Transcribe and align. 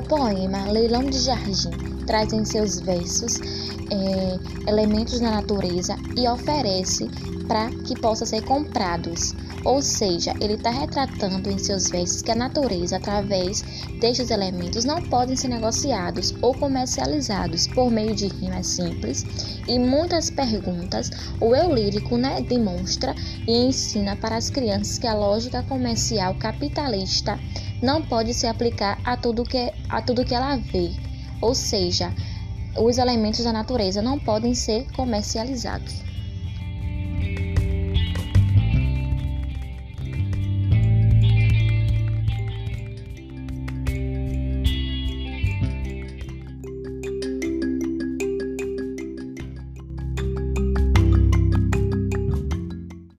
poema 0.00 0.64
Leilão 0.70 1.08
de 1.08 1.18
Jardim 1.18 2.01
traz 2.12 2.30
em 2.34 2.44
seus 2.44 2.78
versos 2.78 3.40
é, 3.90 4.68
elementos 4.70 5.18
da 5.18 5.30
natureza 5.30 5.96
e 6.14 6.28
oferece 6.28 7.08
para 7.48 7.70
que 7.70 7.98
possa 7.98 8.26
ser 8.26 8.42
comprados. 8.42 9.34
Ou 9.64 9.80
seja, 9.80 10.34
ele 10.38 10.54
está 10.54 10.68
retratando 10.68 11.48
em 11.48 11.56
seus 11.56 11.88
versos 11.88 12.20
que 12.20 12.30
a 12.30 12.34
natureza, 12.34 12.98
através 12.98 13.62
destes 13.98 14.30
elementos, 14.30 14.84
não 14.84 15.00
podem 15.00 15.34
ser 15.34 15.48
negociados 15.48 16.34
ou 16.42 16.52
comercializados 16.54 17.66
por 17.68 17.90
meio 17.90 18.14
de 18.14 18.26
rimas 18.26 18.66
simples 18.66 19.24
e 19.66 19.78
muitas 19.78 20.28
perguntas. 20.28 21.08
O 21.40 21.56
eu 21.56 21.74
lírico 21.74 22.18
né, 22.18 22.42
demonstra 22.42 23.14
e 23.48 23.68
ensina 23.68 24.16
para 24.16 24.36
as 24.36 24.50
crianças 24.50 24.98
que 24.98 25.06
a 25.06 25.14
lógica 25.14 25.62
comercial 25.62 26.34
capitalista 26.34 27.40
não 27.82 28.02
pode 28.02 28.34
se 28.34 28.46
aplicar 28.46 29.00
a 29.02 29.16
tudo 29.16 29.44
que, 29.44 29.72
a 29.88 30.02
tudo 30.02 30.26
que 30.26 30.34
ela 30.34 30.56
vê. 30.56 30.90
Ou 31.42 31.54
seja, 31.54 32.14
os 32.78 32.96
elementos 32.98 33.44
da 33.44 33.52
natureza 33.52 34.00
não 34.00 34.18
podem 34.18 34.54
ser 34.54 34.86
comercializados. 34.92 36.11